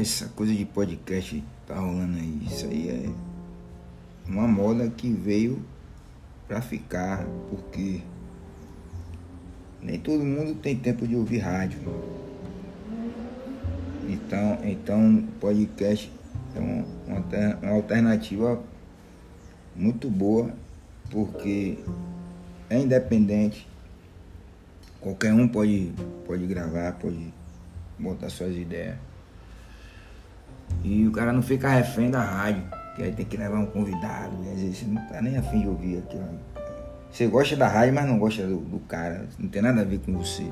essa 0.00 0.28
coisa 0.28 0.54
de 0.54 0.64
podcast 0.64 1.44
tá 1.66 1.78
rolando 1.78 2.16
aí? 2.16 2.40
Isso 2.46 2.64
aí 2.66 2.88
é 2.88 3.10
uma 4.26 4.48
moda 4.48 4.88
que 4.88 5.10
veio 5.10 5.62
pra 6.48 6.62
ficar, 6.62 7.26
porque 7.50 8.00
nem 9.82 9.98
todo 9.98 10.24
mundo 10.24 10.54
tem 10.54 10.74
tempo 10.74 11.06
de 11.06 11.14
ouvir 11.14 11.38
rádio. 11.38 11.80
Então, 14.08 14.58
então 14.64 15.28
podcast 15.38 16.10
é 16.56 16.58
uma, 16.58 16.84
uma, 17.06 17.70
alternativa 17.74 18.60
muito 19.76 20.08
boa, 20.08 20.50
porque 21.10 21.78
é 22.70 22.78
independente. 22.78 23.68
Qualquer 25.00 25.32
um 25.32 25.46
pode, 25.46 25.92
pode 26.26 26.46
gravar, 26.46 26.92
pode 26.92 27.32
botar 27.98 28.30
suas 28.30 28.56
ideias. 28.56 29.09
E 30.82 31.06
o 31.06 31.12
cara 31.12 31.32
não 31.32 31.42
fica 31.42 31.68
refém 31.68 32.10
da 32.10 32.22
rádio, 32.22 32.62
que 32.96 33.02
aí 33.02 33.12
tem 33.12 33.26
que 33.26 33.36
levar 33.36 33.58
um 33.58 33.66
convidado, 33.66 34.34
e 34.44 34.52
às 34.52 34.60
vezes 34.60 34.86
não 34.86 35.00
tá 35.08 35.20
nem 35.20 35.36
afim 35.36 35.60
de 35.60 35.68
ouvir 35.68 35.98
aquilo. 35.98 36.24
Você 37.10 37.26
gosta 37.26 37.56
da 37.56 37.68
rádio, 37.68 37.94
mas 37.94 38.06
não 38.06 38.18
gosta 38.18 38.46
do, 38.46 38.58
do 38.58 38.78
cara, 38.80 39.26
não 39.38 39.48
tem 39.48 39.60
nada 39.60 39.80
a 39.80 39.84
ver 39.84 39.98
com 39.98 40.16
você. 40.16 40.44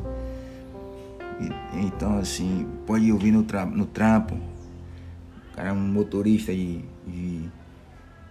E, 1.41 1.87
então 1.87 2.19
assim, 2.19 2.69
pode 2.87 3.11
ouvir 3.13 3.31
no, 3.31 3.45
tra 3.45 3.65
no 3.65 3.87
trampo. 3.87 4.35
O 4.35 5.57
cara 5.57 5.69
é 5.69 5.73
um 5.73 5.77
motorista 5.77 6.53
de, 6.53 6.85
de, 7.07 7.49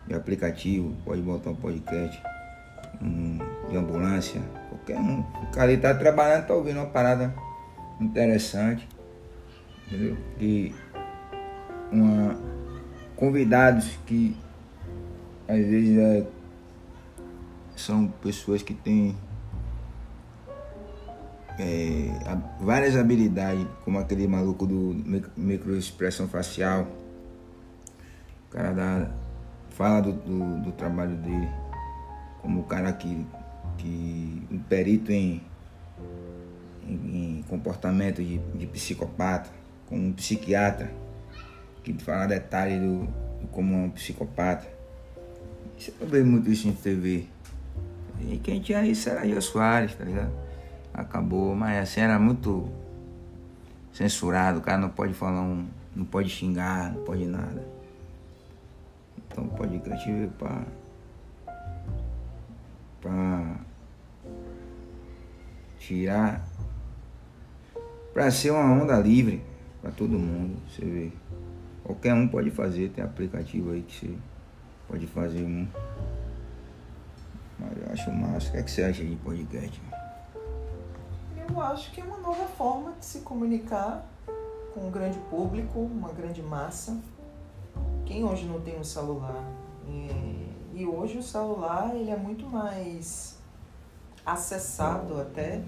de 0.07 0.13
aplicativo, 0.13 0.93
pode 1.05 1.21
botar 1.21 1.51
um 1.51 1.55
podcast 1.55 2.21
um, 3.01 3.39
de 3.69 3.77
ambulância, 3.77 4.41
qualquer 4.69 4.97
um. 4.97 5.19
O 5.19 5.51
cara 5.51 5.71
está 5.71 5.93
trabalhando, 5.93 6.47
tá 6.47 6.53
ouvindo 6.53 6.77
uma 6.77 6.87
parada 6.87 7.33
interessante. 7.99 8.87
Entendeu? 9.87 10.17
E 10.39 10.75
uma, 11.91 12.37
convidados 13.15 13.97
que 14.05 14.35
às 15.47 15.57
vezes 15.57 15.97
é, 15.97 16.27
são 17.75 18.07
pessoas 18.07 18.61
que 18.61 18.73
têm 18.73 19.15
é, 21.59 22.11
várias 22.59 22.95
habilidades, 22.95 23.65
como 23.83 23.99
aquele 23.99 24.27
maluco 24.27 24.67
do 24.67 24.95
microexpressão 25.35 26.27
facial. 26.27 26.87
O 28.47 28.51
cara 28.51 28.71
dá, 28.73 29.11
fala 29.71 30.01
do, 30.01 30.13
do, 30.13 30.61
do, 30.63 30.71
trabalho 30.71 31.15
dele, 31.15 31.49
como 32.41 32.61
o 32.61 32.63
cara 32.63 32.93
que, 32.93 33.25
que 33.77 34.43
um 34.51 34.59
perito 34.59 35.11
em, 35.11 35.41
em, 36.87 37.39
em 37.39 37.45
comportamento 37.47 38.23
de, 38.23 38.37
de, 38.37 38.67
psicopata, 38.67 39.49
como 39.87 40.07
um 40.07 40.13
psiquiatra, 40.13 40.91
que 41.93 42.03
fala 42.03 42.27
detalhes 42.27 42.81
do, 42.81 43.05
do 43.41 43.47
como 43.51 43.73
é 43.73 43.77
um 43.77 43.89
psicopata. 43.89 44.67
Você 45.77 45.93
não 45.99 46.07
vê 46.07 46.23
muito 46.23 46.49
isso 46.49 46.67
em 46.67 46.73
TV. 46.73 47.25
E 48.21 48.37
quem 48.37 48.59
tinha 48.59 48.85
isso 48.85 49.09
era 49.09 49.27
Jô 49.27 49.41
Soares, 49.41 49.95
tá 49.95 50.03
ligado? 50.03 50.47
acabou, 50.97 51.55
mas 51.55 51.77
assim 51.77 52.01
era 52.01 52.17
muito 52.17 52.67
censurado, 53.93 54.59
o 54.59 54.61
cara 54.61 54.79
não 54.79 54.89
pode 54.89 55.13
falar 55.13 55.41
um. 55.41 55.67
não 55.95 56.05
pode 56.05 56.29
xingar, 56.29 56.91
não 56.93 57.03
pode 57.03 57.25
nada. 57.25 57.63
Então 59.17 59.47
pode 59.47 59.77
veio 59.77 60.29
pra. 60.31 60.63
pra 62.99 63.55
tirar. 65.77 66.43
pra 68.11 68.31
ser 68.31 68.49
uma 68.51 68.65
onda 68.65 68.99
livre 68.99 69.43
para 69.81 69.91
todo 69.91 70.17
mundo, 70.17 70.57
você 70.67 70.83
vê. 70.83 71.11
Qualquer 71.87 72.13
um 72.13 72.27
pode 72.27 72.51
fazer, 72.51 72.89
tem 72.89 73.03
aplicativo 73.03 73.71
aí 73.71 73.81
que 73.81 74.07
você 74.07 74.17
pode 74.87 75.07
fazer 75.07 75.43
um. 75.43 75.67
Mas 77.57 77.71
eu 77.77 77.91
acho 77.91 78.11
massa. 78.11 78.49
O 78.49 78.51
que, 78.51 78.57
é 78.57 78.63
que 78.63 78.69
você 78.69 78.83
acha 78.83 79.03
de 79.03 79.15
podcast? 79.15 79.81
eu 81.49 81.61
acho 81.61 81.91
que 81.91 82.01
é 82.01 82.03
uma 82.03 82.17
nova 82.17 82.45
forma 82.45 82.91
de 82.99 83.05
se 83.05 83.19
comunicar 83.21 84.05
com 84.73 84.87
um 84.87 84.91
grande 84.91 85.17
público, 85.29 85.79
uma 85.79 86.11
grande 86.11 86.41
massa. 86.43 86.99
Quem 88.05 88.23
hoje 88.23 88.45
não 88.45 88.61
tem 88.61 88.77
um 88.79 88.83
celular? 88.83 89.43
E, 90.75 90.85
hoje 90.85 91.17
o 91.17 91.23
celular 91.23 91.95
ele 91.95 92.11
é 92.11 92.15
muito 92.15 92.45
mais 92.45 93.39
acessado 94.23 95.19
até 95.19 95.63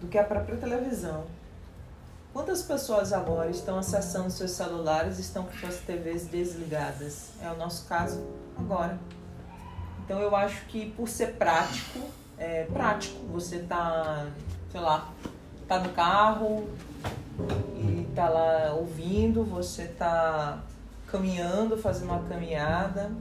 do 0.00 0.06
que 0.06 0.16
a 0.16 0.22
própria 0.22 0.56
televisão. 0.56 1.24
Quantas 2.34 2.62
pessoas 2.62 3.12
agora 3.12 3.48
estão 3.48 3.78
acessando 3.78 4.28
seus 4.28 4.50
celulares 4.50 5.20
estão 5.20 5.44
com 5.44 5.52
suas 5.52 5.76
TVs 5.76 6.26
desligadas? 6.26 7.28
É 7.40 7.48
o 7.48 7.56
nosso 7.56 7.86
caso 7.86 8.26
agora. 8.58 8.98
Então 10.04 10.18
eu 10.18 10.34
acho 10.34 10.66
que 10.66 10.90
por 10.90 11.08
ser 11.08 11.34
prático, 11.36 12.00
é 12.36 12.64
prático. 12.64 13.24
Você 13.28 13.60
tá 13.60 14.26
sei 14.72 14.80
lá, 14.80 15.12
tá 15.68 15.78
no 15.78 15.90
carro 15.90 16.68
e 17.76 18.04
tá 18.16 18.28
lá 18.28 18.74
ouvindo, 18.74 19.44
você 19.44 19.86
tá 19.86 20.58
caminhando, 21.06 21.78
fazendo 21.78 22.10
uma 22.10 22.28
caminhada, 22.28 23.12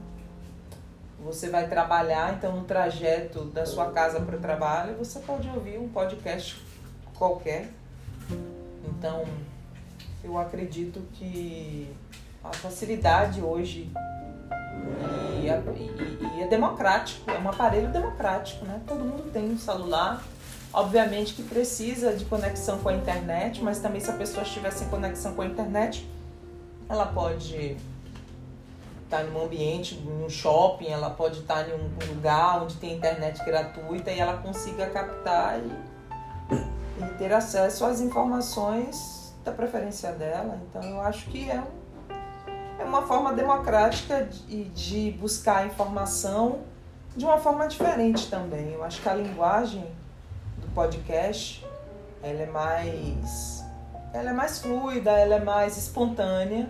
você 1.23 1.52
vai 1.52 1.69
trabalhar, 1.69 2.34
então 2.34 2.56
no 2.56 2.63
trajeto 2.63 3.46
da 3.46 3.63
sua 3.63 3.91
casa 3.91 4.19
para 4.22 4.38
o 4.38 4.40
trabalho, 4.40 4.97
você 4.97 5.19
pode 5.19 5.47
ouvir 5.50 5.78
um 5.78 5.88
podcast 5.88 6.59
qualquer. 7.13 7.82
Então, 9.03 9.25
eu 10.24 10.38
acredito 10.38 11.02
que 11.16 11.94
a 12.41 12.53
facilidade 12.53 13.41
hoje 13.41 13.91
e, 15.41 15.50
é 16.41 16.47
democrático, 16.47 17.30
é 17.30 17.38
um 17.38 17.50
aparelho 17.50 17.91
democrático, 17.91 18.64
né? 18.64 18.80
Todo 18.88 19.03
mundo 19.03 19.30
tem 19.34 19.44
um 19.44 19.58
celular, 19.58 20.24
Obviamente 20.72 21.34
que 21.34 21.44
precisa 21.44 22.14
de 22.14 22.24
conexão 22.25 22.80
com 22.80 22.90
a 22.90 22.94
internet, 22.94 23.62
mas 23.62 23.80
também 23.80 24.00
se 24.00 24.09
a 24.09 24.14
pessoa 24.14 24.41
estiver 24.41 24.72
sem 24.72 24.88
conexão 24.88 25.35
com 25.35 25.41
a 25.41 25.46
internet, 25.46 26.09
ela 26.90 27.06
pode 27.06 27.78
estar 29.03 29.24
em 29.24 29.31
um 29.31 29.44
ambiente, 29.44 29.96
em 29.96 30.25
um 30.25 30.30
shopping, 30.30 30.88
ela 30.88 31.12
pode 31.12 31.41
estar 31.41 31.70
em 31.70 31.74
um 31.74 31.90
lugar 32.08 32.64
onde 32.64 32.75
tem 32.78 32.96
internet 32.96 33.44
gratuita 33.46 34.12
e 34.12 34.20
ela 34.20 34.38
consiga 34.38 34.88
captar 34.88 35.59
e, 35.59 36.74
e 37.08 37.18
ter 37.18 37.34
acesso 37.34 37.86
às 37.86 38.02
informações 38.02 39.34
da 39.44 39.52
preferência 39.52 40.12
dela. 40.12 40.59
Então 40.69 40.81
eu 40.84 41.02
acho 41.02 41.30
que 41.30 41.50
é, 41.50 41.64
é 42.80 42.84
uma 42.84 43.02
forma 43.03 43.34
democrática 43.34 44.24
de, 44.24 44.66
de 44.66 45.12
buscar 45.19 45.66
informação 45.66 46.62
de 47.16 47.25
uma 47.25 47.38
forma 47.38 47.68
diferente 47.68 48.30
também. 48.30 48.74
Eu 48.74 48.84
acho 48.84 49.02
que 49.02 49.09
a 49.09 49.14
linguagem 49.14 49.86
podcast, 50.74 51.66
ela 52.22 52.41
é 52.41 52.46
mais 52.47 53.64
ela 54.14 54.30
é 54.30 54.34
mais 54.34 54.59
fluida, 54.59 55.12
ela 55.12 55.35
é 55.35 55.44
mais 55.44 55.75
espontânea 55.78 56.70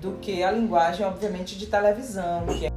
do 0.00 0.12
que 0.12 0.42
a 0.42 0.50
linguagem, 0.50 1.04
obviamente, 1.04 1.58
de 1.58 1.66
televisão, 1.66 2.46
que 2.46 2.66
é 2.66 2.70